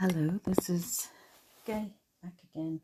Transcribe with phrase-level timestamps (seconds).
[0.00, 1.08] Hello, this is
[1.64, 2.80] Gay back again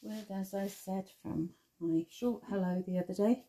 [0.00, 3.44] with, as I said from my short hello the other day,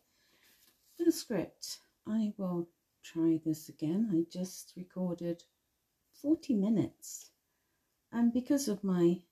[0.98, 1.78] the script.
[2.06, 2.68] I will
[3.02, 4.10] try this again.
[4.12, 5.44] I just recorded
[6.20, 7.30] 40 minutes,
[8.12, 9.22] and because of my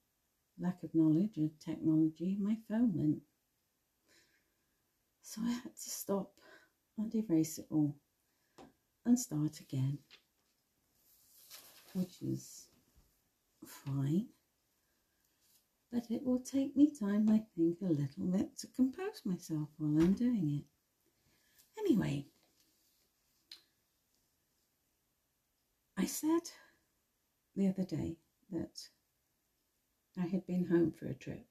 [0.58, 3.22] lack of knowledge of technology, my phone went.
[5.20, 6.32] So I had to stop
[6.96, 7.96] and erase it all
[9.04, 9.98] and start again,
[11.92, 12.65] which is
[13.68, 14.26] fine.
[15.92, 20.02] But it will take me time, I think, a little bit to compose myself while
[20.02, 20.64] I'm doing it.
[21.78, 22.26] Anyway,
[25.96, 26.50] I said
[27.54, 28.16] the other day
[28.50, 28.88] that
[30.18, 31.46] I had been home for a trip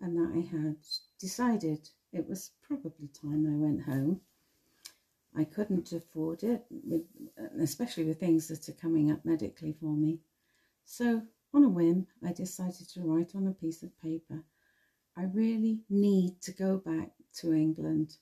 [0.00, 0.76] and that I had
[1.18, 4.20] decided it was probably time I went home.
[5.36, 7.04] I couldn't afford it, with,
[7.60, 10.20] especially with things that are coming up medically for me.
[10.90, 11.20] So,
[11.52, 14.42] on a whim, I decided to write on a piece of paper
[15.14, 18.16] I really need to go back to England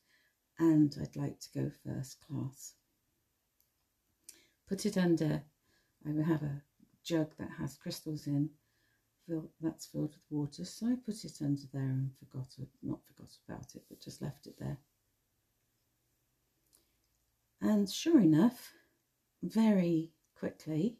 [0.58, 2.74] and I'd like to go first class.
[4.68, 5.44] Put it under,
[6.04, 6.62] I have a
[7.04, 8.50] jug that has crystals in,
[9.60, 12.48] that's filled with water, so I put it under there and forgot,
[12.82, 14.78] not forgot about it, but just left it there.
[17.60, 18.72] And sure enough,
[19.42, 20.98] very quickly,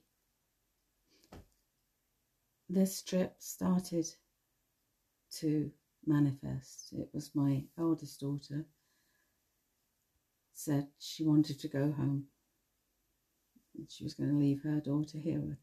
[2.68, 4.06] this trip started
[5.38, 5.70] to
[6.06, 6.92] manifest.
[6.92, 8.66] It was my eldest daughter
[10.52, 12.24] said she wanted to go home.
[13.88, 15.58] She was going to leave her daughter here with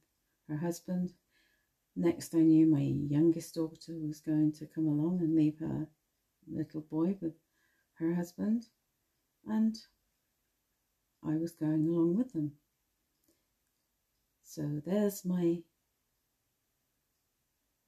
[0.47, 1.13] her husband.
[1.95, 5.87] Next, I knew my youngest daughter was going to come along and leave her
[6.47, 7.33] little boy with
[7.95, 8.67] her husband,
[9.47, 9.75] and
[11.23, 12.53] I was going along with them.
[14.43, 15.63] So there's my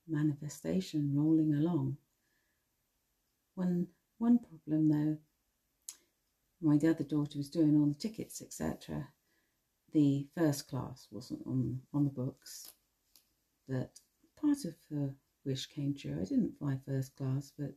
[0.07, 1.97] manifestation rolling along.
[3.55, 3.87] One
[4.17, 5.17] one problem though,
[6.61, 9.09] my other daughter was doing all the tickets, etc.
[9.91, 12.71] The first class wasn't on on the books,
[13.67, 13.99] but
[14.35, 15.15] part of her
[15.45, 16.19] wish came true.
[16.21, 17.75] I didn't fly first class, but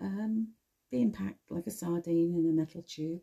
[0.00, 0.48] um,
[0.90, 3.22] being packed like a sardine in a metal tube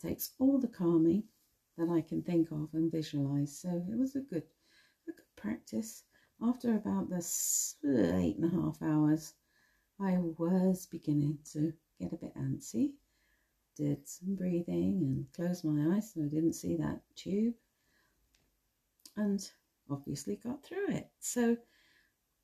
[0.00, 1.24] takes all the calming
[1.76, 3.58] that I can think of and visualize.
[3.58, 4.44] So it was a good,
[5.08, 6.04] a good practice.
[6.40, 9.34] After about the eight and a half hours,
[9.98, 12.92] I was beginning to get a bit antsy.
[13.76, 17.54] Did some breathing and closed my eyes so I didn't see that tube.
[19.16, 19.50] And
[19.90, 21.10] obviously got through it.
[21.18, 21.56] So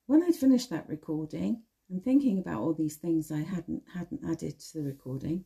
[0.07, 4.59] when I'd finished that recording and thinking about all these things I hadn't hadn't added
[4.59, 5.45] to the recording,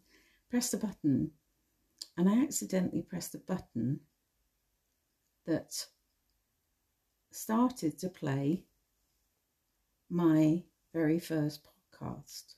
[0.49, 1.33] pressed a button
[2.17, 4.01] and I accidentally pressed a button
[5.47, 5.87] that
[7.39, 8.65] started to play
[10.11, 12.55] my very first podcast.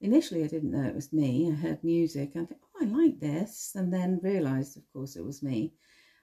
[0.00, 1.50] Initially, I didn't know it was me.
[1.50, 3.72] I heard music and I thought, oh, I like this.
[3.74, 5.74] And then realised, of course, it was me.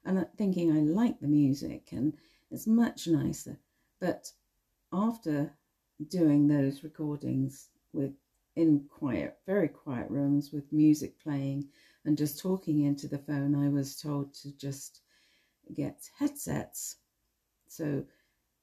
[0.03, 2.13] And thinking I like the music and
[2.49, 3.59] it's much nicer.
[3.99, 4.31] But
[4.91, 5.53] after
[6.07, 8.13] doing those recordings with
[8.55, 11.69] in quiet, very quiet rooms with music playing
[12.05, 15.01] and just talking into the phone, I was told to just
[15.73, 16.97] get headsets
[17.75, 18.05] so,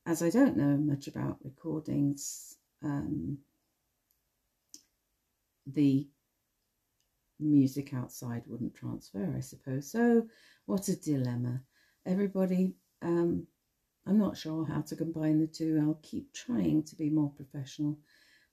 [0.07, 3.39] as I don't know much about recordings, um,
[5.67, 6.07] the
[7.41, 9.91] music outside wouldn't transfer, I suppose.
[9.91, 10.29] So,
[10.67, 11.61] what a dilemma.
[12.07, 13.49] Everybody, um,
[14.07, 15.81] I'm not sure how to combine the two.
[15.83, 17.99] I'll keep trying to be more professional.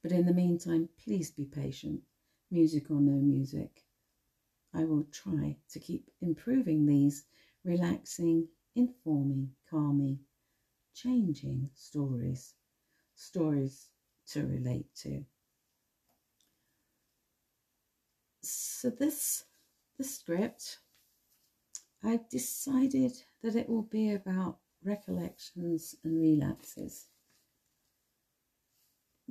[0.02, 2.02] But in the meantime, please be patient,
[2.50, 3.84] music or no music.
[4.74, 7.26] I will try to keep improving these
[7.64, 10.20] relaxing, informing, calming,
[11.04, 12.54] changing stories,
[13.16, 13.88] stories
[14.28, 15.24] to relate to.
[18.42, 19.44] So this
[19.98, 20.78] the script,
[22.04, 27.08] I've decided that it will be about recollections and relapses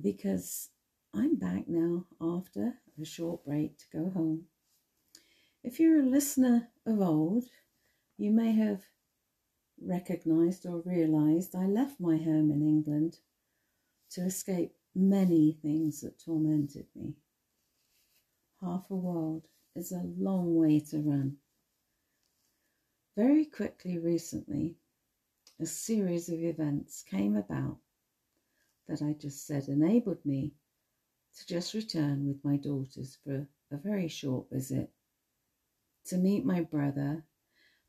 [0.01, 0.71] because
[1.15, 4.47] I'm back now after a short break to go home.
[5.62, 7.45] If you're a listener of old,
[8.19, 8.83] you may have
[9.81, 13.19] recognised or realised I left my home in England
[14.11, 17.14] to escape many things that tormented me.
[18.61, 21.37] Half a world is a long way to run.
[23.17, 24.76] Very quickly recently,
[25.61, 27.78] a series of events came about
[28.88, 30.52] that I just said enabled me
[31.38, 34.90] to just return with my daughters for a very short visit
[36.06, 37.25] to meet my brother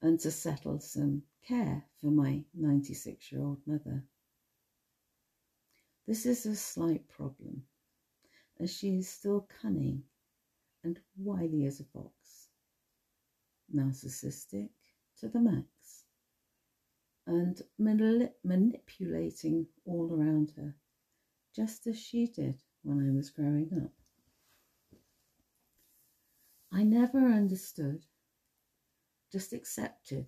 [0.01, 4.03] and to settle some care for my 96 year old mother.
[6.05, 7.63] This is a slight problem,
[8.59, 10.03] as she is still cunning
[10.83, 12.49] and wily as a fox,
[13.73, 14.69] narcissistic
[15.19, 16.05] to the max,
[17.25, 20.75] and manip- manipulating all around her,
[21.55, 23.91] just as she did when I was growing up.
[26.71, 28.05] I never understood,
[29.31, 30.27] just accepted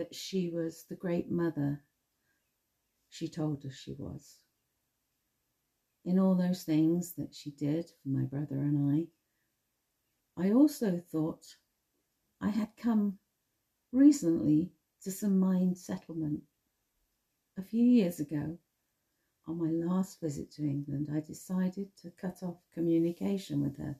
[0.00, 1.82] that she was the great mother
[3.10, 4.38] she told us she was.
[6.06, 9.10] In all those things that she did for my brother and
[10.38, 11.44] I, I also thought
[12.40, 13.18] I had come
[13.92, 16.44] recently to some mind settlement.
[17.58, 18.56] A few years ago,
[19.46, 23.98] on my last visit to England, I decided to cut off communication with her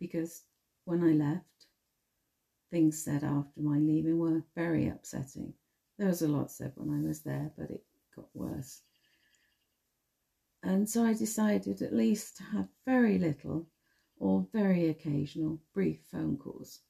[0.00, 0.42] because
[0.84, 1.66] when I left,
[2.74, 5.54] things said after my leaving were very upsetting.
[5.96, 7.84] There was a lot said when I was there, but it
[8.16, 8.82] got worse.
[10.60, 13.68] And so I decided at least to have very little
[14.18, 16.80] or very occasional brief phone calls.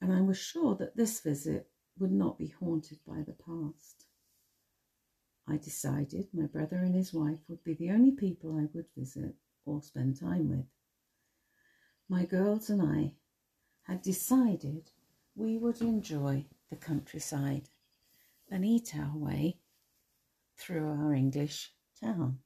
[0.00, 1.68] And I was sure that this visit
[1.98, 4.04] would not be haunted by the past.
[5.48, 9.34] I decided my brother and his wife would be the only people I would visit
[9.66, 10.66] or spend time with.
[12.08, 13.17] My girls and I
[13.88, 14.90] had decided
[15.34, 17.70] we would enjoy the countryside
[18.50, 19.56] and eat our way
[20.56, 22.38] through our English town.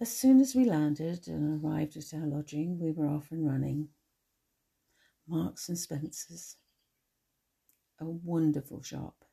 [0.00, 3.88] As soon as we landed and arrived at our lodging, we were off and running.
[5.26, 6.56] Marks and Spencer's,
[7.98, 9.24] a wonderful shop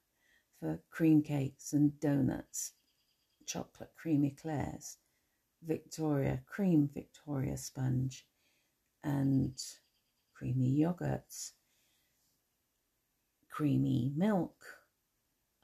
[0.60, 2.74] for cream cakes and donuts,
[3.46, 4.98] chocolate cream eclairs,
[5.64, 8.26] Victoria cream Victoria sponge,
[9.04, 9.62] and
[10.34, 11.52] creamy yogurts,
[13.50, 14.64] creamy milk,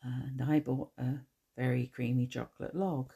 [0.03, 1.15] and I bought a
[1.55, 3.13] very creamy chocolate log.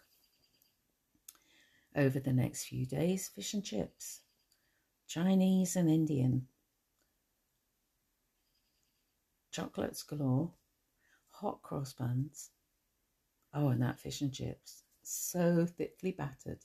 [1.95, 4.21] Over the next few days, fish and chips,
[5.07, 6.47] Chinese and Indian,
[9.51, 10.51] chocolates galore,
[11.29, 12.51] hot cross buns.
[13.53, 16.63] Oh, and that fish and chips, so thickly battered.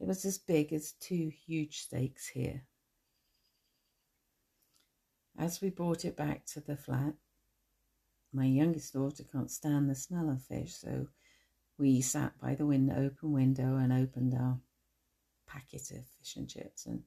[0.00, 2.62] It was as big as two huge steaks here.
[5.38, 7.14] As we brought it back to the flat,
[8.32, 11.08] my youngest daughter can't stand the smell of fish, so
[11.78, 14.60] we sat by the window, open window and opened our
[15.46, 17.02] packet of fish and chips and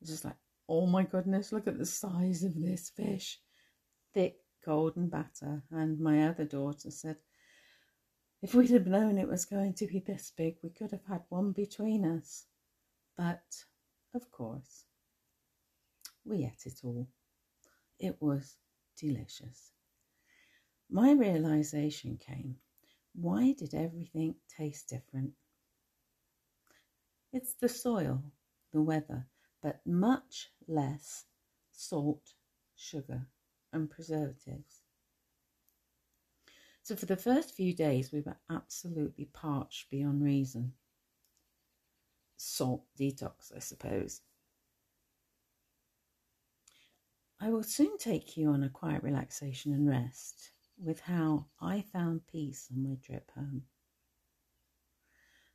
[0.00, 0.36] was just like,
[0.68, 3.40] oh my goodness, look at the size of this fish.
[4.14, 5.62] Thick golden batter.
[5.70, 7.16] And my other daughter said,
[8.42, 11.22] if we'd have known it was going to be this big, we could have had
[11.28, 12.46] one between us.
[13.16, 13.44] But,
[14.14, 14.84] of course,
[16.24, 17.06] we ate it all.
[18.02, 18.58] It was
[18.98, 19.72] delicious
[20.92, 22.56] my realization came
[23.14, 25.32] why did everything taste different?
[27.32, 28.22] It's the soil,
[28.72, 29.26] the weather,
[29.62, 31.26] but much less
[31.70, 32.32] salt,
[32.74, 33.26] sugar,
[33.70, 34.80] and preservatives.
[36.82, 40.72] So, for the first few days, we were absolutely parched beyond reason.
[42.38, 44.22] Salt detox, I suppose.
[47.42, 52.28] I will soon take you on a quiet relaxation and rest with how I found
[52.28, 53.64] peace on my trip home.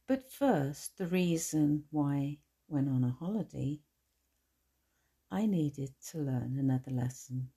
[0.06, 3.80] But first, the reason why, when on a holiday,
[5.32, 7.52] I needed to learn another lesson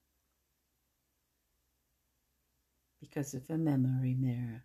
[3.00, 4.62] because of a memory mirror.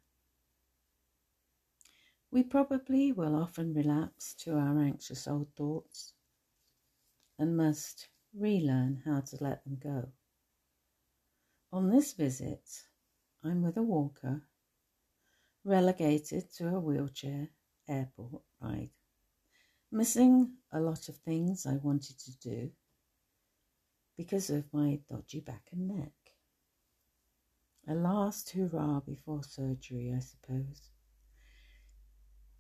[2.30, 6.14] We probably will often relapse to our anxious old thoughts
[7.40, 10.10] and must relearn how to let them go.
[11.72, 12.68] On this visit,
[13.44, 14.42] I'm with a walker,
[15.64, 17.50] relegated to a wheelchair
[17.88, 18.92] airport ride,
[19.92, 22.72] missing a lot of things I wanted to do
[24.18, 26.14] because of my dodgy back and neck.
[27.88, 30.90] A last hurrah before surgery, I suppose.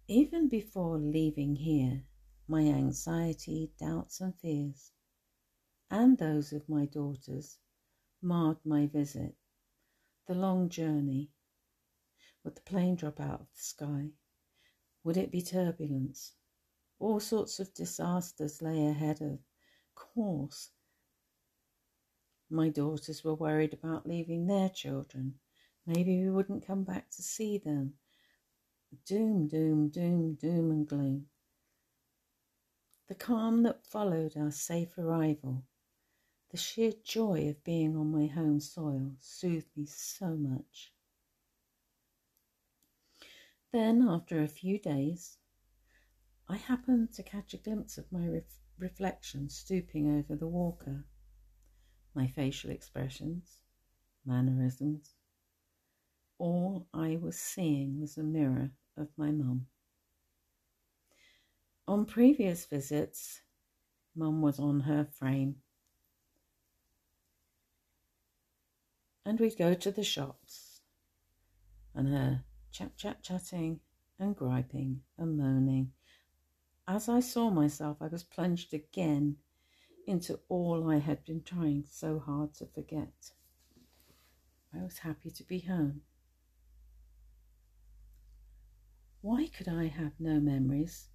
[0.08, 2.04] Even before leaving here,
[2.48, 4.92] my anxiety, doubts, and fears,
[5.90, 7.58] and those of my daughters,
[8.22, 9.36] marred my visit
[10.28, 11.30] the long journey.
[12.44, 14.10] Would the plane drop out of the sky?
[15.04, 16.34] Would it be turbulence?
[17.00, 19.40] All sorts of disasters lay ahead of
[19.94, 20.70] course.
[22.50, 25.36] My daughters were worried about leaving their children.
[25.86, 27.94] Maybe we wouldn't come back to see them.
[29.06, 31.26] Doom, doom, doom, doom, and gloom.
[33.08, 35.64] The calm that followed our safe arrival
[36.56, 40.94] The sheer joy of being on my home soil soothed me so much.
[43.74, 45.38] Then, after a few days,
[46.48, 51.04] I happened to catch a glimpse of my ref- reflection stooping over the walker.
[52.14, 53.60] My facial expressions,
[54.26, 55.14] mannerisms,
[56.38, 59.68] all I was seeing was a mirror of my mum.
[61.86, 63.42] On previous visits,
[64.16, 65.58] mum was on her frame.
[69.26, 70.82] And we'd go to the shops,
[71.96, 73.80] and her chat, chat, chatting,
[74.20, 75.92] and griping and moaning.
[76.88, 79.38] As I saw myself, I was plunged again
[80.06, 83.32] into all I had been trying so hard to forget.
[84.72, 86.02] I was happy to be home.
[89.22, 91.08] Why could I have no memories?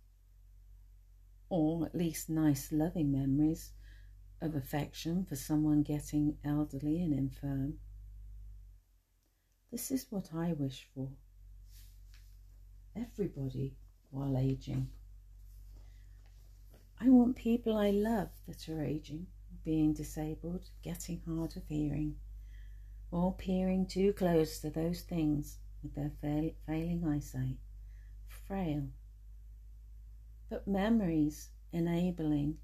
[1.49, 3.71] Or at least nice, loving memories
[4.41, 7.79] of affection for someone getting elderly and infirm?
[9.71, 11.09] This is what I wish for.
[12.97, 13.77] Everybody
[14.11, 14.89] while aging.
[17.01, 19.29] I want people I love that are aging,
[19.65, 22.17] being disabled, getting hard of hearing,
[23.13, 27.57] or peering too close to those things with their fail- failing eyesight
[28.29, 28.89] frail,
[30.49, 32.59] but memories enabling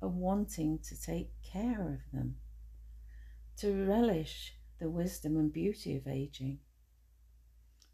[0.00, 2.36] a wanting to take care of them,
[3.58, 6.58] to relish the wisdom and beauty of aging.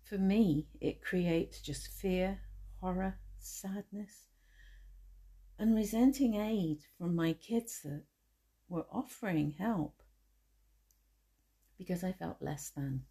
[0.04, 2.40] For me, it creates just fear,
[2.80, 4.26] horror, sadness,
[5.58, 8.04] and resenting aid from my kids that
[8.68, 10.02] were offering help
[11.78, 13.02] because I felt less than,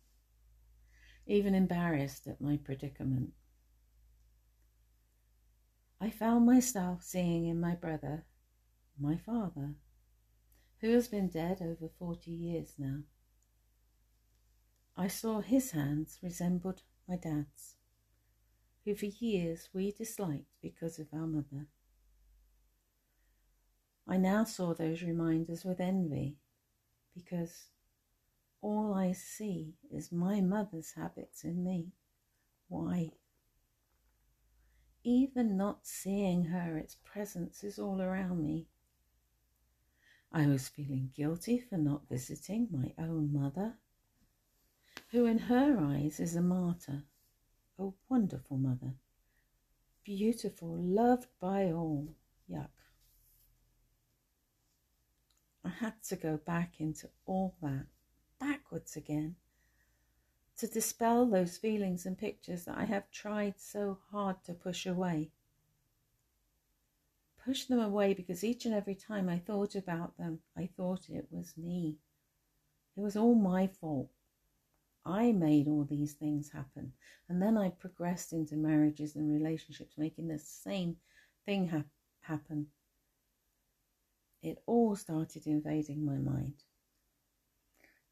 [1.28, 3.32] even embarrassed at my predicament.
[6.00, 8.26] I found myself seeing in my brother
[9.00, 9.76] my father,
[10.80, 13.00] who has been dead over 40 years now.
[15.02, 17.78] I saw his hands resembled my dad's,
[18.86, 21.66] who for years we disliked because of our mother.
[24.08, 26.38] I now saw those reminders with envy
[27.16, 27.70] because
[28.62, 31.94] all I see is my mother's habits in me.
[32.68, 33.14] Why?
[35.04, 38.68] even not seeing her, its presence is all around me.
[40.32, 43.80] I was feeling guilty for not visiting my own mother,
[45.12, 47.04] who in her eyes is a martyr,
[47.78, 48.96] a wonderful mother,
[50.04, 52.16] beautiful, loved by all.
[52.50, 52.70] Yuck.
[55.64, 57.86] I had to go back into all that,
[58.40, 59.36] backwards again
[60.62, 65.32] to dispel those feelings and pictures that I have tried so hard to push away.
[67.44, 71.28] Push them away because each and every time I thought about them, I thought it
[71.32, 71.98] was me.
[72.96, 74.12] It was all my fault.
[75.06, 76.94] I made all these things happen.
[77.28, 80.98] And then I progressed into marriages and relationships, making the same
[81.46, 81.84] thing ha-
[82.22, 82.68] happen.
[84.44, 86.64] It all started invading my mind.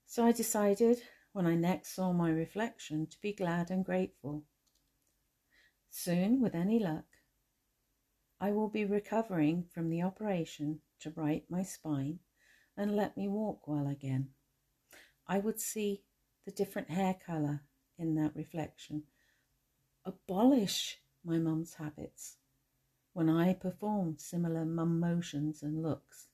[0.05, 1.01] So I decided
[1.33, 4.43] when I next saw my reflection to be glad and grateful.
[5.91, 7.05] Soon, with any luck,
[8.41, 12.19] I will be recovering from the operation to right my spine
[12.77, 14.29] and let me walk well again.
[15.27, 16.03] I would see
[16.45, 17.61] the different hair colour
[17.97, 19.03] in that reflection,
[20.05, 22.37] abolish my mum's habits
[23.13, 26.27] when I performed similar mum motions and looks,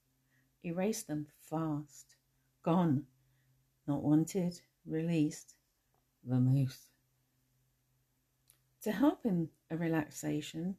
[0.64, 2.16] erase them fast,
[2.64, 3.06] gone,
[3.88, 5.56] not wanted, released.
[6.24, 6.90] The vermouth.
[8.84, 10.76] To help in a relaxation,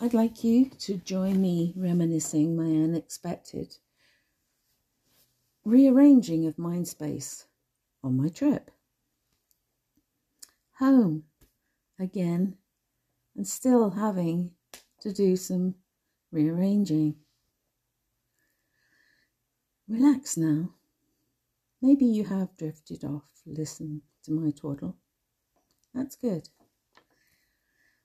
[0.00, 3.78] I'd like you to join me reminiscing my unexpected
[5.68, 7.44] rearranging of mind space
[8.02, 8.70] on my trip.
[10.78, 11.24] Home
[11.98, 12.56] again
[13.36, 14.52] and still having
[15.00, 15.74] to do some
[16.32, 17.16] rearranging.
[19.86, 20.70] Relax now.
[21.82, 24.96] Maybe you have drifted off, listen to my twaddle.
[25.94, 26.48] That's good.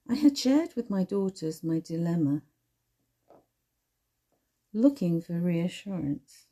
[0.10, 2.42] I had shared with my daughters my dilemma,
[4.74, 6.48] looking for reassurance.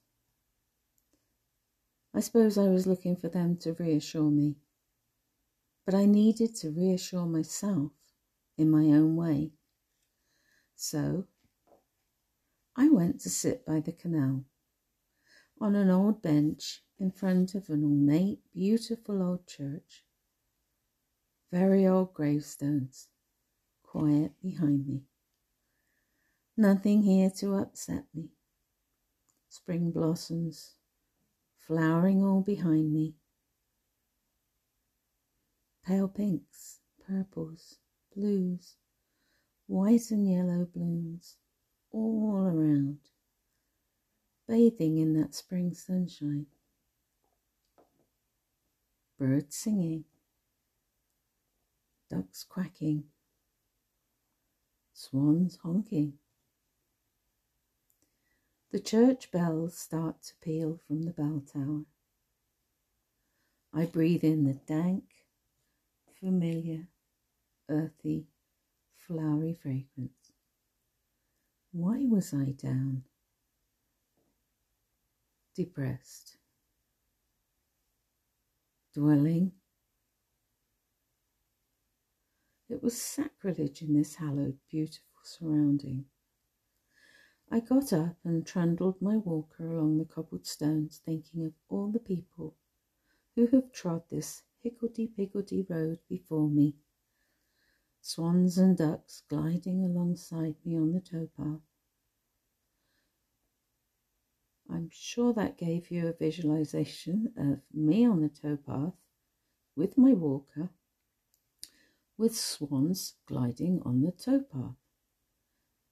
[2.14, 4.56] I suppose I was looking for them to reassure me,
[5.86, 7.92] but I needed to reassure myself
[8.58, 9.52] in my own way.
[10.76, 11.26] So
[12.76, 14.44] I went to sit by the canal
[15.60, 20.04] on an old bench in front of an ornate, beautiful old church.
[21.52, 23.08] Very old gravestones,
[23.84, 25.04] quiet behind me.
[26.58, 28.30] Nothing here to upset me.
[29.50, 30.76] Spring blossoms
[31.68, 33.16] flowering all behind me.
[35.86, 37.78] Pale pinks, purples,
[38.16, 38.76] blues,
[39.68, 41.38] white and yellow blooms
[41.92, 43.00] all around,
[44.48, 46.46] bathing in that spring sunshine.
[49.18, 50.06] Birds singing,
[52.10, 53.04] ducks quacking,
[54.94, 56.14] swans honking.
[58.72, 61.82] The church bells start to peal from the bell tower.
[63.74, 65.04] I breathe in the dank,
[66.18, 66.88] familiar,
[67.68, 68.28] earthy,
[68.96, 70.32] flowery fragrance.
[71.74, 73.04] Why was I down?
[75.54, 76.38] Depressed.
[78.94, 79.52] Dwelling.
[82.70, 86.06] It was sacrilege in this hallowed, beautiful surrounding.
[87.54, 92.00] I got up and trundled my walker along the cobbled stones, thinking of all the
[92.00, 92.56] people
[93.36, 96.76] who have trod this higgledy-piggledy road before me.
[98.02, 101.60] Swans and ducks gliding alongside me on the towpath.
[104.70, 108.94] I'm sure that gave you a visualization of me on the towpath
[109.76, 110.70] with my walker,
[112.18, 114.76] with swans gliding on the towpath.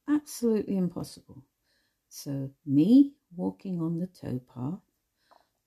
[0.07, 1.43] Absolutely impossible.
[2.09, 4.81] So, me walking on the towpath,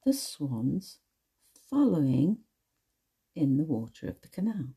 [0.05, 0.99] the swans
[1.71, 2.39] following
[3.37, 4.75] in the water of the canal.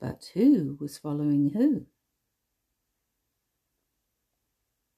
[0.00, 1.86] But who was following who?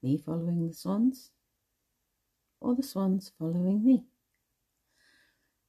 [0.02, 1.30] Me following the swans,
[2.60, 4.04] or the swans following me?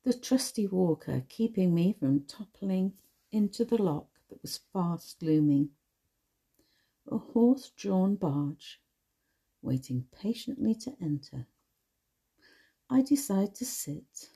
[0.03, 2.93] The trusty walker keeping me from toppling
[3.31, 5.69] into the lock that was fast glooming
[7.12, 8.81] a horse drawn barge,
[9.62, 11.48] waiting patiently to enter.
[12.89, 14.29] I decide to sit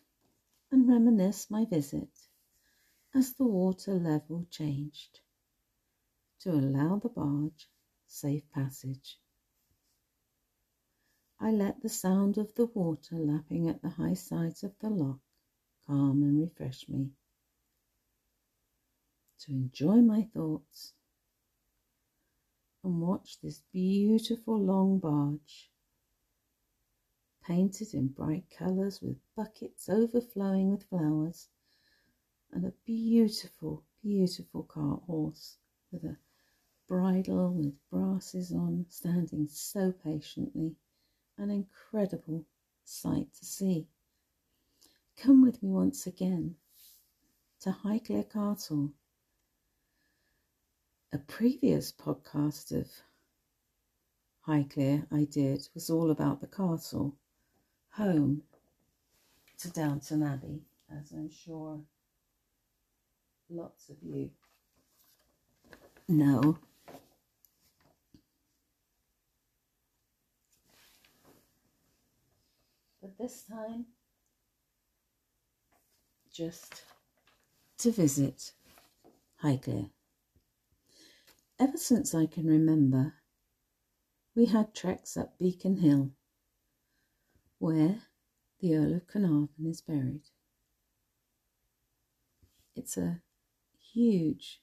[0.71, 2.09] and reminisce my visit
[3.13, 5.19] as the water level changed
[6.39, 7.69] to allow the barge
[8.05, 9.19] safe passage.
[11.39, 15.19] I let the sound of the water lapping at the high sides of the lock
[15.85, 17.11] calm and refresh me.
[19.41, 20.93] To enjoy my thoughts,
[22.83, 25.69] and watch this beautiful long barge,
[27.45, 31.47] painted in bright colours with buckets overflowing with flowers,
[32.51, 35.57] and a beautiful, beautiful cart horse
[35.91, 36.17] with a
[36.87, 40.75] bridle with brasses on, standing so patiently,
[41.37, 42.45] an incredible
[42.83, 43.87] sight to see.
[45.17, 46.55] Come with me once again
[47.59, 48.93] to Highclere Castle
[51.13, 52.89] a previous podcast of
[54.45, 57.15] Highclere I did was all about the castle,
[57.91, 58.43] home
[59.59, 61.79] to Downton Abbey, as I'm sure
[63.49, 64.31] lots of you
[66.09, 66.57] know.
[73.01, 73.85] But this time,
[76.33, 76.81] just
[77.77, 78.51] to visit
[79.41, 79.89] Highclere.
[81.59, 83.15] Ever since I can remember,
[84.35, 86.11] we had treks up Beacon Hill,
[87.57, 88.03] where
[88.59, 90.21] the Earl of Carnarvon is buried.
[92.75, 93.23] It's a
[93.91, 94.61] huge,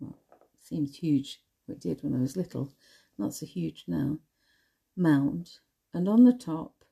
[0.00, 0.18] well,
[0.60, 2.72] seems huge, it did when I was little,
[3.16, 4.18] not so huge now,
[4.96, 5.60] mound,
[5.94, 6.84] and on the top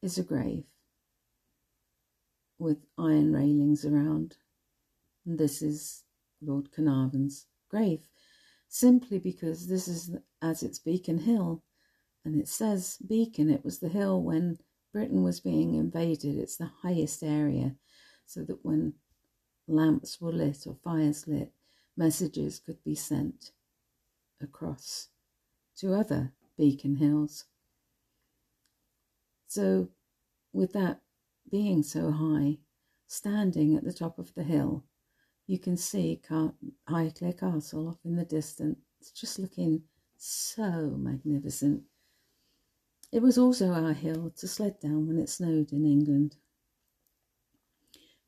[0.00, 0.64] is a grave
[2.58, 4.38] with iron railings around.
[5.26, 6.04] And this is
[6.40, 8.06] Lord Carnarvon's grave
[8.70, 11.62] simply because this is as it's Beacon Hill.
[12.24, 14.58] And it says Beacon, it was the hill when
[14.92, 16.36] Britain was being invaded.
[16.36, 17.76] It's the highest area,
[18.26, 18.94] so that when
[19.66, 21.52] lamps were lit or fires lit,
[21.96, 23.50] messages could be sent
[24.40, 25.08] across
[25.78, 27.46] to other beacon hills.
[29.48, 29.88] So,
[30.52, 31.00] with that
[31.50, 32.58] being so high,
[33.06, 34.84] standing at the top of the hill,
[35.50, 36.20] you can see
[36.88, 38.78] Highclere Castle off in the distance,
[39.12, 39.82] just looking
[40.16, 41.82] so magnificent.
[43.10, 46.36] It was also our hill to sled down when it snowed in England.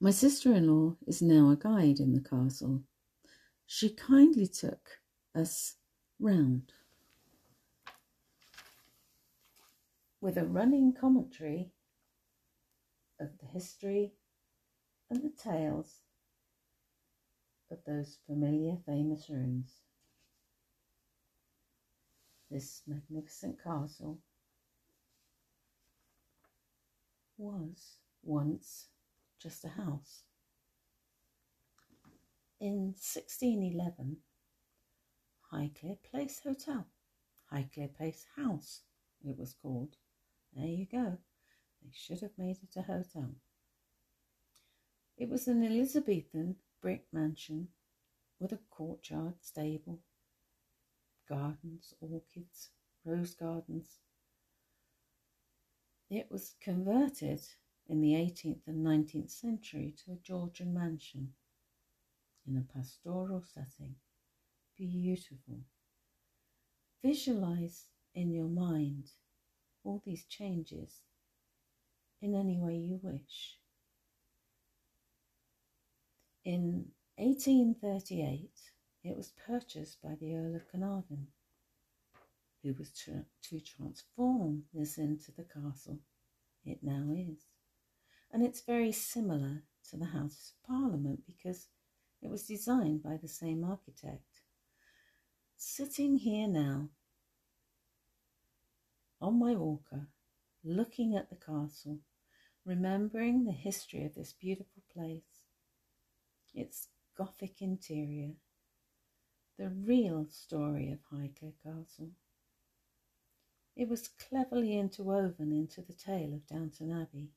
[0.01, 2.83] My sister in law is now a guide in the castle.
[3.67, 4.99] She kindly took
[5.33, 5.77] us
[6.19, 6.73] round
[10.21, 11.71] with a running commentary
[13.21, 14.15] of the history
[15.09, 16.01] and the tales
[17.73, 19.81] of those familiar famous rooms.
[22.51, 24.19] This magnificent castle
[27.39, 28.89] was once
[29.41, 30.23] just a house.
[32.61, 34.19] In 1611,
[35.53, 36.87] Highclere Place Hotel,
[37.53, 38.83] Highclere Place House,
[39.25, 39.97] it was called.
[40.55, 41.19] There you go.
[41.83, 43.31] They should have made it a hotel.
[45.17, 47.69] It was an Elizabethan brick mansion
[48.41, 50.01] with a courtyard, stable,
[51.29, 52.71] gardens, orchids,
[53.05, 54.01] rose gardens.
[56.11, 57.41] It was converted
[57.89, 61.33] in the 18th and 19th century to a Georgian mansion
[62.47, 63.95] in a pastoral setting.
[64.77, 65.61] Beautiful.
[67.05, 69.11] Visualize in your mind
[69.85, 71.03] all these changes
[72.21, 73.59] in any way you wish.
[76.45, 78.51] In 1838,
[79.05, 81.29] it was purchased by the Earl of Carnarvon,
[82.63, 86.01] who was to, to transform this into the castle
[86.65, 87.47] it now is.
[88.33, 91.69] And it's very similar to the House of Parliament because
[92.21, 94.41] it was designed by the same architect.
[95.57, 96.89] Sitting here now
[99.21, 100.09] on my walker,
[100.65, 102.01] looking at the castle,
[102.65, 105.32] remembering the history of this beautiful place,
[106.55, 108.33] its Gothic interior,
[109.59, 112.11] the real story of Highclere Castle.
[113.77, 117.31] It was cleverly interwoven into the tale of Downton Abbey.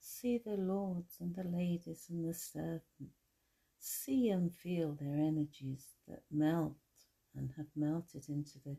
[0.00, 2.82] See the lords and the ladies and the servants.
[3.78, 6.76] See and feel their energies that melt
[7.34, 8.76] and have melted into the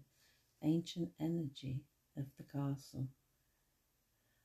[0.64, 1.82] ancient energy
[2.18, 3.08] of the castle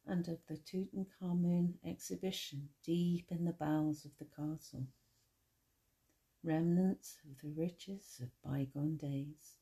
[0.06, 4.86] and of the Tutankhamun exhibition deep in the bowels of the castle.
[6.44, 9.56] Remnants of the riches of bygone days.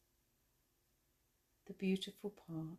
[1.67, 2.79] The beautiful park,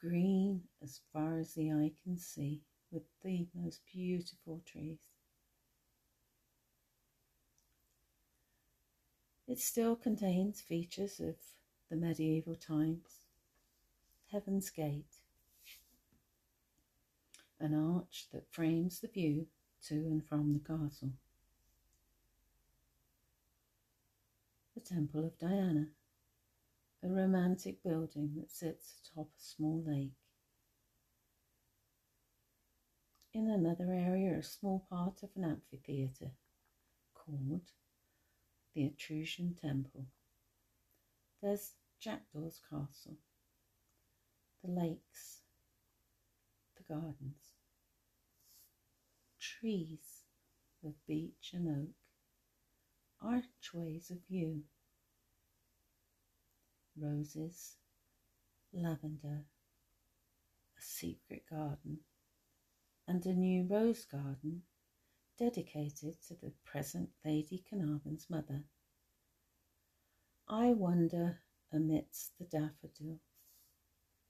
[0.00, 5.00] green as far as the eye can see, with the most beautiful trees.
[9.46, 11.36] It still contains features of
[11.90, 13.17] the medieval times.
[14.30, 15.16] Heaven's Gate,
[17.58, 19.46] an arch that frames the view
[19.86, 21.12] to and from the castle.
[24.74, 25.86] The Temple of Diana,
[27.02, 30.12] a romantic building that sits atop a small lake.
[33.32, 36.32] In another area, a small part of an amphitheatre
[37.14, 37.62] called
[38.74, 40.04] the Etruscan Temple.
[41.42, 43.16] There's Jackdaw's Castle,
[44.64, 45.42] the lakes,
[46.76, 47.54] the gardens,
[49.38, 50.24] trees
[50.84, 51.94] of beech and oak,
[53.20, 54.62] archways of yew,
[56.96, 57.76] roses,
[58.72, 59.44] lavender,
[60.76, 61.98] a secret garden,
[63.06, 64.62] and a new rose garden
[65.38, 68.64] dedicated to the present Lady Carnarvon's mother.
[70.48, 71.38] I wander
[71.72, 73.20] amidst the daffodil,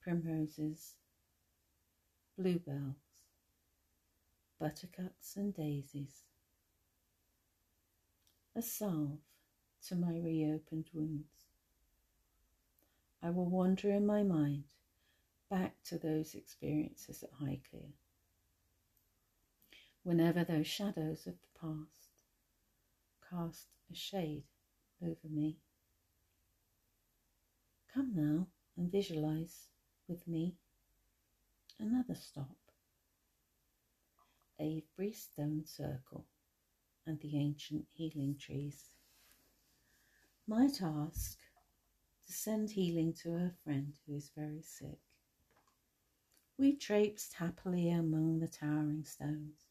[0.09, 0.95] primroses,
[2.39, 3.27] bluebells,
[4.59, 6.23] buttercups and daisies.
[8.57, 9.19] A salve
[9.87, 11.45] to my reopened wounds.
[13.23, 14.65] I will wander in my mind
[15.51, 17.93] back to those experiences at Highclere
[20.05, 22.23] whenever those shadows of the past
[23.29, 24.45] cast a shade
[25.03, 25.59] over me.
[27.93, 29.69] Come now and visualize
[30.09, 30.55] with me
[31.79, 32.57] another stop.
[34.59, 36.25] Avebury Stone Circle
[37.07, 38.91] and the ancient healing trees.
[40.47, 41.39] My task
[42.27, 44.99] to send healing to a friend who is very sick.
[46.57, 49.69] We traipsed happily among the towering stones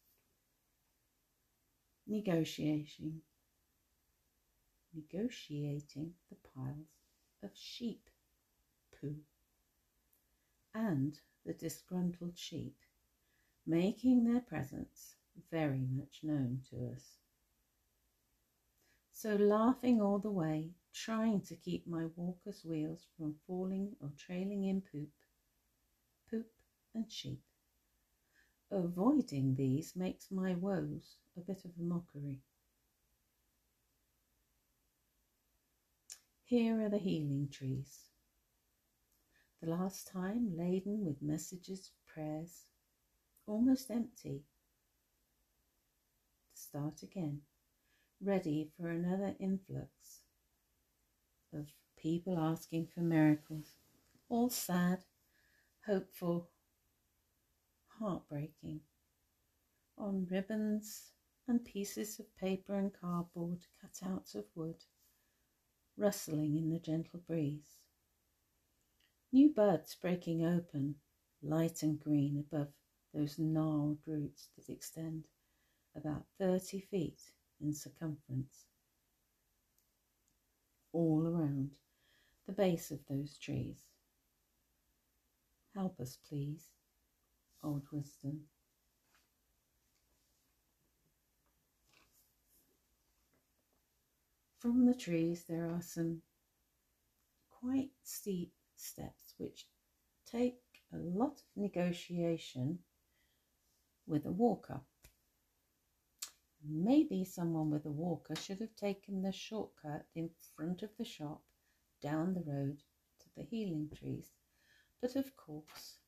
[2.08, 3.22] negotiating,
[4.94, 6.88] negotiating the piles
[7.44, 8.10] of sheep
[8.92, 9.16] poo
[10.78, 12.78] and the disgruntled sheep,
[13.66, 15.16] making their presence
[15.50, 17.18] very much known to us.
[19.12, 24.66] So, laughing all the way, trying to keep my walker's wheels from falling or trailing
[24.66, 25.10] in poop,
[26.30, 26.52] poop
[26.94, 27.42] and sheep.
[28.70, 32.42] Avoiding these makes my woes a bit of a mockery.
[36.44, 38.07] Here are the healing trees.
[39.62, 42.66] The last time laden with messages, prayers,
[43.48, 44.44] almost empty.
[46.54, 47.42] To start again,
[48.22, 50.22] ready for another influx
[51.52, 51.68] of
[51.98, 53.78] people asking for miracles,
[54.30, 55.06] all sad,
[55.88, 56.50] hopeful,
[58.00, 58.82] heartbreaking,
[59.98, 61.14] on ribbons
[61.48, 64.84] and pieces of paper and cardboard, cutouts of wood,
[65.98, 67.80] rustling in the gentle breeze.
[69.32, 70.96] New buds breaking open,
[71.44, 72.70] light and green above
[73.14, 75.26] those gnarled roots that extend
[75.96, 77.22] about 30 feet
[77.60, 78.66] in circumference.
[80.94, 81.72] All around
[82.46, 83.84] the base of those trees.
[85.76, 86.70] Help us, please,
[87.64, 88.42] old wisdom.
[94.60, 96.22] From the trees, there are some
[97.62, 99.68] quite steep steps which
[100.32, 100.60] take
[100.94, 102.80] a lot of negotiation
[104.06, 104.80] with a walker.
[106.64, 111.42] Maybe someone with a walker should have taken the shortcut in front of the shop
[112.02, 112.80] down the road
[113.20, 114.32] to the healing trees,
[115.02, 116.00] but of course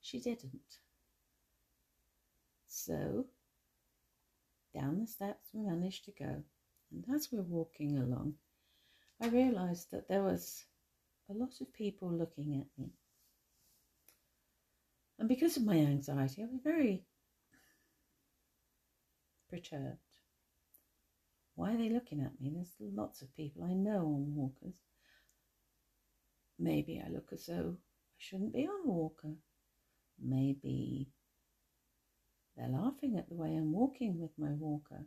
[0.00, 0.78] she didn't.
[2.66, 3.26] So
[4.74, 6.42] down the steps we managed to go,
[6.90, 8.34] and as we're walking along,
[9.20, 10.64] I realised that there was
[11.28, 12.90] a lot of people looking at me.
[15.18, 17.04] And because of my anxiety, I was very
[19.48, 19.98] perturbed.
[21.54, 22.50] Why are they looking at me?
[22.54, 24.76] There's lots of people I know on walkers.
[26.58, 29.34] Maybe I look as though I shouldn't be on a walker.
[30.20, 31.08] Maybe
[32.56, 35.04] they're laughing at the way I'm walking with my walker.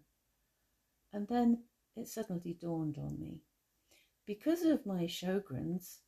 [1.13, 1.63] And then
[1.95, 3.39] it suddenly dawned on me.
[4.25, 5.99] Because of my Sjogren's,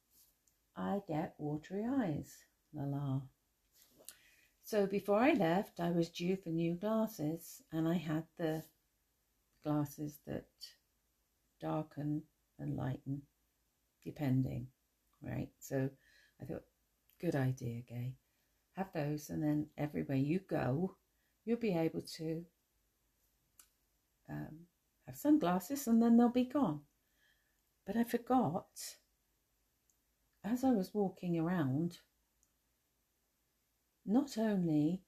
[0.78, 2.38] I get watery eyes.
[2.74, 3.22] La la.
[4.64, 8.64] So before I left, I was due for new glasses, and I had the
[9.64, 10.46] glasses that
[11.60, 12.22] darken
[12.60, 13.24] and lighten,
[14.04, 14.68] depending,
[15.22, 15.50] right?
[15.60, 15.90] So
[16.42, 16.66] I thought,
[17.20, 18.14] good idea, Gay.
[18.74, 20.96] Have those, and then everywhere you go,
[21.46, 22.46] you'll be able to
[24.30, 24.68] um,
[25.08, 26.82] have sunglasses, and then they'll be gone.
[27.86, 28.68] But I forgot
[30.48, 32.00] as I was walking around
[34.06, 35.04] not only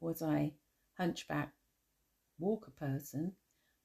[0.00, 0.52] was I
[0.96, 1.52] hunchback
[2.38, 3.32] walker person,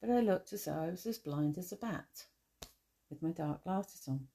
[0.00, 2.26] but I looked as though I was as blind as a bat
[3.10, 4.28] with my dark glasses on.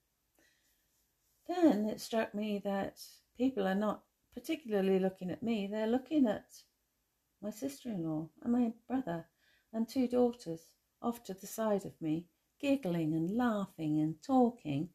[1.48, 3.00] Then it struck me that
[3.36, 4.02] people are not
[4.34, 6.46] particularly looking at me, they're looking at
[7.40, 9.26] my sister in law and my brother
[9.72, 10.60] and two daughters
[11.00, 12.26] off to the side of me,
[12.60, 14.90] giggling and laughing and talking.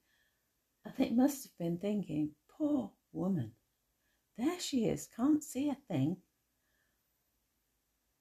[0.97, 3.52] They must have been thinking, poor woman.
[4.38, 6.17] There she is, can't see a thing,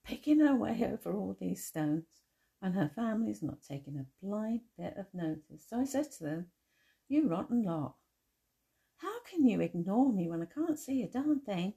[0.04, 2.04] picking her way over all these stones,
[2.62, 5.66] and her family's not taking a blind bit of notice.
[5.68, 6.46] So I said to them,
[7.08, 7.96] You rotten lot,
[8.98, 11.74] how can you ignore me when I can't see a darn thing?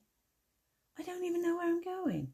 [0.98, 2.34] I don't even know where I'm going.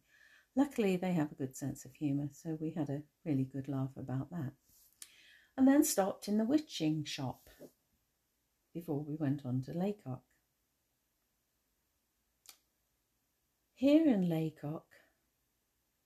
[0.55, 3.91] Luckily, they have a good sense of humour, so we had a really good laugh
[3.97, 4.53] about that.
[5.57, 7.49] And then stopped in the witching shop
[8.75, 10.21] before we went on to Lacock.
[13.73, 14.83] Here in Lacock,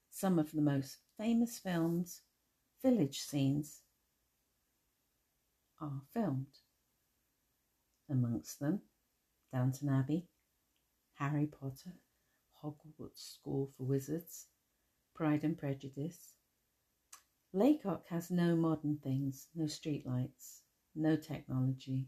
[0.08, 2.20] some of the most famous films,
[2.80, 3.80] village scenes,
[5.80, 6.58] are filmed.
[8.08, 8.82] Amongst them,
[9.52, 10.28] Downton Abbey,
[11.14, 11.94] Harry Potter,
[12.62, 14.46] Hogwarts School for Wizards,
[15.14, 16.34] Pride and Prejudice.
[17.52, 20.60] Lacock has no modern things, no streetlights,
[20.94, 22.06] no technology.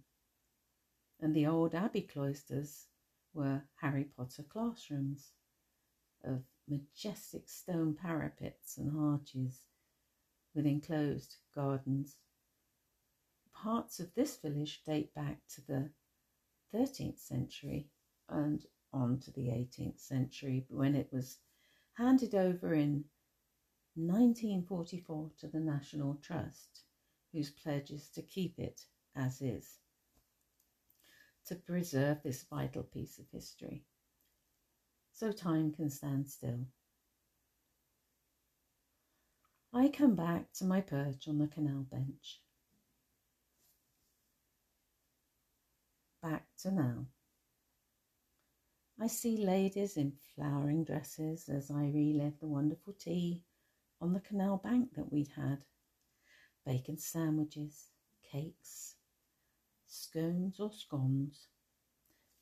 [1.23, 2.89] And the old Abbey cloisters
[3.33, 5.31] were Harry Potter classrooms
[6.25, 9.61] of majestic stone parapets and arches
[10.53, 12.17] with enclosed gardens.
[13.55, 15.91] Parts of this village date back to the
[16.75, 17.89] 13th century
[18.29, 21.39] and on to the 18th century when it was
[21.93, 23.05] handed over in
[23.95, 26.83] 1944 to the National Trust,
[27.33, 29.79] whose pledge is to keep it as is,
[31.47, 33.85] to preserve this vital piece of history
[35.13, 36.67] so time can stand still.
[39.73, 42.41] I come back to my perch on the canal bench.
[46.23, 47.07] Back to now.
[49.01, 53.45] I see ladies in flowering dresses as I relive the wonderful tea
[54.01, 55.59] on the canal bank that we'd had.
[56.67, 57.89] Bacon sandwiches,
[58.31, 58.97] cakes,
[59.93, 61.49] scones or scones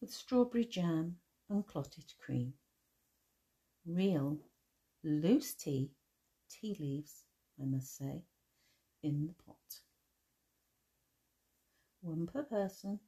[0.00, 1.16] with strawberry jam
[1.48, 2.54] and clotted cream.
[3.84, 4.38] Real
[5.02, 5.90] loose tea,
[6.48, 7.24] tea leaves,
[7.60, 8.22] I must say,
[9.02, 9.56] in the pot.
[12.02, 12.98] one per person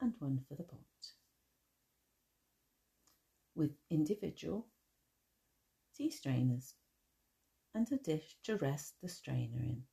[0.00, 0.80] and one for the pot.
[3.54, 4.66] With individual
[5.96, 6.74] tea strainers
[7.74, 9.84] and a dish to rest the strainer in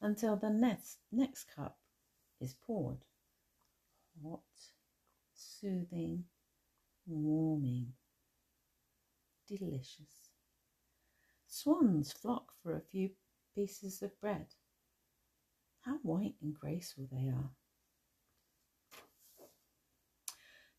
[0.00, 1.78] until the next, next cup
[2.40, 3.04] is poured.
[4.22, 4.40] Hot,
[5.34, 6.24] soothing,
[7.06, 7.92] warming,
[9.46, 10.30] delicious.
[11.46, 13.10] Swans flock for a few
[13.54, 14.46] pieces of bread.
[15.80, 17.50] How white and graceful they are.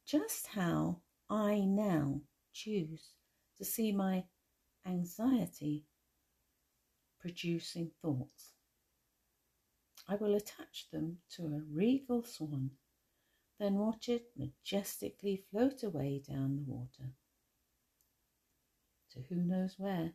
[0.06, 2.22] Just how I now
[2.54, 3.14] choose
[3.58, 4.24] to see my
[4.86, 5.86] anxiety
[7.20, 8.54] producing thoughts.
[10.08, 12.72] I will attach them to a regal swan,
[13.60, 17.14] then watch it majestically float away down the water.
[19.14, 20.14] To who knows where?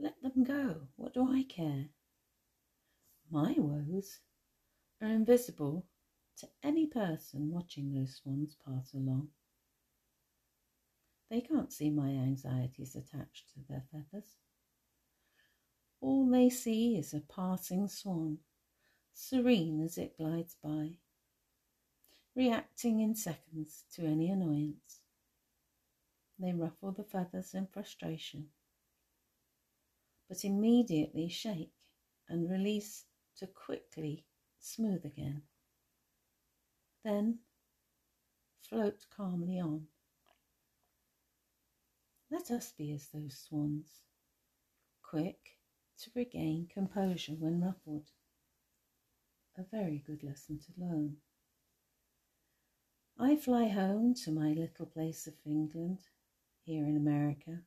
[0.00, 0.76] Let them go.
[0.96, 1.86] What do I care?
[3.30, 4.20] My woes
[5.02, 5.86] are invisible
[6.38, 9.28] to any person watching those swans pass along.
[11.30, 14.36] They can't see my anxieties attached to their feathers.
[16.00, 18.38] All they see is a passing swan,
[19.18, 20.92] serene as it glides by,
[22.36, 25.00] reacting in seconds to any annoyance.
[26.38, 28.46] They ruffle the feathers in frustration,
[30.28, 31.74] but immediately shake
[32.28, 33.06] and release
[33.38, 34.24] to quickly
[34.60, 35.42] smooth again.
[37.04, 37.40] Then
[38.68, 39.88] float calmly on.
[42.30, 43.88] Let us be as those swans,
[45.02, 45.58] quick
[46.02, 48.12] to regain composure when ruffled.
[49.58, 51.16] A very good lesson to learn.
[53.18, 55.98] I fly home to my little place of England,
[56.62, 57.62] here in America,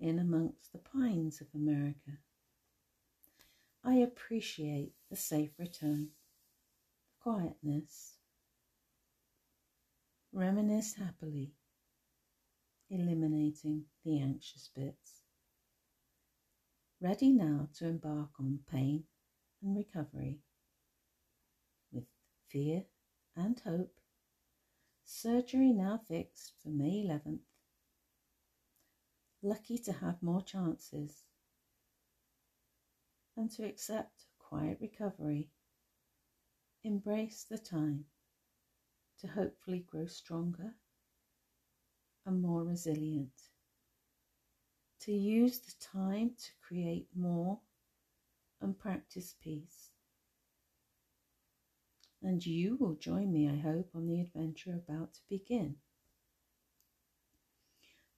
[0.00, 2.18] in amongst the pines of America.
[3.84, 6.08] I appreciate the safe return,
[7.06, 8.14] the quietness,
[10.32, 11.52] reminisce happily,
[12.90, 15.20] eliminating the anxious bits
[17.00, 19.04] ready now to embark on pain
[19.66, 20.38] and recovery.
[21.92, 22.04] With
[22.48, 22.84] fear
[23.34, 23.98] and hope,
[25.04, 27.40] surgery now fixed for May 11th.
[29.42, 31.24] Lucky to have more chances
[33.36, 35.50] and to accept quiet recovery.
[36.84, 38.04] Embrace the time
[39.20, 40.74] to hopefully grow stronger
[42.24, 43.32] and more resilient
[45.00, 47.60] to use the time to create more
[48.60, 49.90] and practice peace.
[52.22, 55.76] And you will join me, I hope, on the adventure about to begin.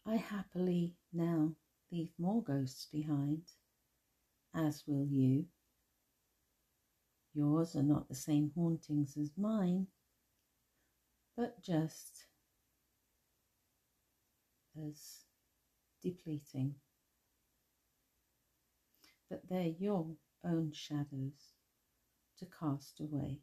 [0.07, 1.53] I happily now
[1.93, 3.43] leave more ghosts behind,
[4.55, 5.45] as will you.
[7.35, 9.87] Yours are not the same hauntings as mine,
[11.37, 12.25] but just
[14.87, 15.25] as
[16.03, 16.75] depleting.
[19.29, 20.07] But they're your
[20.45, 21.55] own shadows
[22.39, 23.41] to cast away.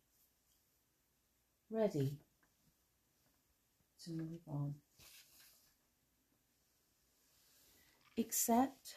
[1.69, 2.19] Ready
[4.03, 4.75] to move on.
[8.17, 8.95] Accept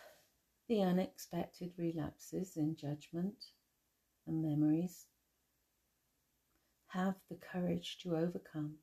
[0.68, 3.46] the unexpected relapses in judgment
[4.26, 5.06] and memories.
[6.88, 8.76] Have the courage to overcome.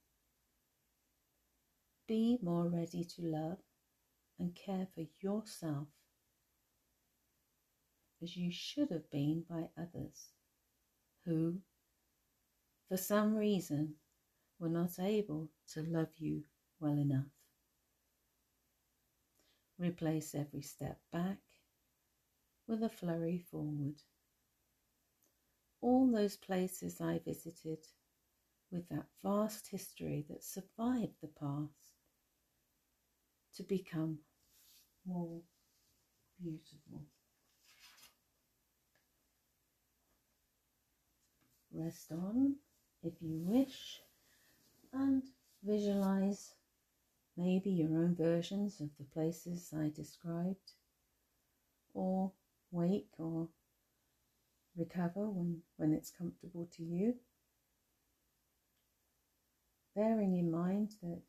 [2.08, 3.60] Be more ready to love
[4.38, 5.88] and care for yourself
[8.26, 10.32] as you should have been by others
[11.26, 11.60] who,
[12.90, 13.94] for some reason,
[14.60, 16.42] were not able to love you
[16.80, 17.30] well enough.
[19.78, 21.38] Replace every step back
[22.68, 24.02] with a flurry forward.
[25.82, 27.86] All those places I visited
[28.72, 31.94] with that vast history that survived the past
[33.58, 34.18] to become
[35.06, 35.42] more
[36.42, 37.06] beautiful.
[41.78, 42.56] Rest on
[43.04, 44.00] if you wish
[44.94, 45.24] and
[45.62, 46.54] visualize
[47.36, 50.72] maybe your own versions of the places I described
[51.94, 52.32] or
[52.72, 53.50] wake or
[54.78, 57.16] recover when, when it's comfortable to you.
[59.96, 61.24] Bearing in mind that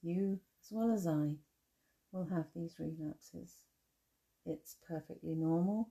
[0.00, 1.36] you as well as I,
[2.12, 3.54] will have these relapses.
[4.44, 5.90] It's perfectly normal,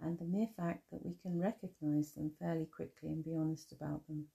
[0.00, 4.06] and the mere fact that we can recognize them fairly quickly and be honest about
[4.06, 4.26] them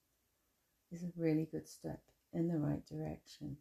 [0.92, 2.02] is a really good step
[2.34, 3.58] in the right direction.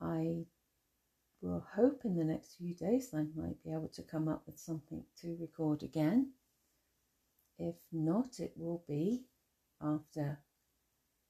[0.00, 0.46] I
[1.40, 4.58] will hope in the next few days I might be able to come up with
[4.58, 6.32] something to record again.
[7.58, 9.24] If not, it will be
[9.80, 10.40] after,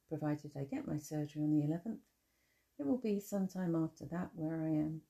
[0.09, 1.99] provided I get my surgery on the 11th,
[2.79, 5.03] it will be sometime after that where I am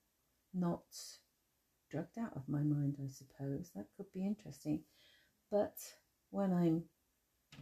[0.52, 0.82] not
[1.94, 3.70] drugged out of my mind, I suppose.
[3.76, 4.80] That could be interesting.
[5.48, 5.76] But
[6.30, 6.82] when I'm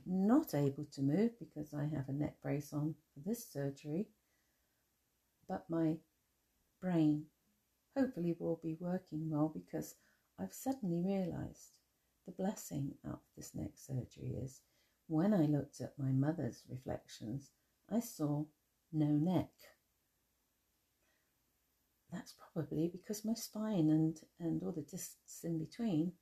[0.07, 4.09] not able to move because I have a neck brace on for this surgery,
[5.47, 5.97] but my
[6.81, 7.25] brain
[7.95, 9.97] hopefully will be working well because
[10.39, 11.73] I've suddenly realized
[12.25, 14.63] the blessing out of this neck surgery is
[15.09, 17.51] when I looked at my mother's reflections,
[17.91, 18.47] I saw
[18.95, 19.51] no neck.
[22.13, 26.13] That's probably because my spine and, and all the discs in between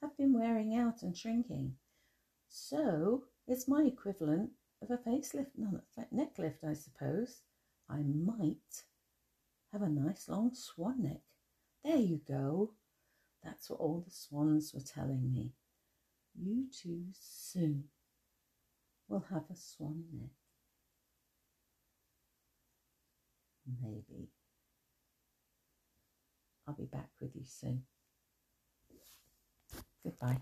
[0.00, 1.74] have been wearing out and shrinking.
[2.48, 5.50] So it's my equivalent of a facelift,
[6.10, 7.42] neck lift, I suppose.
[7.90, 8.84] I might
[9.72, 11.20] have a nice long swan neck.
[11.84, 12.72] There you go.
[13.42, 15.52] That's what all the swans were telling me.
[16.34, 17.84] You too soon
[19.08, 20.30] will have a swan neck.
[23.82, 24.30] Maybe.
[26.66, 27.84] I'll be back with you soon.
[30.02, 30.40] Goodbye.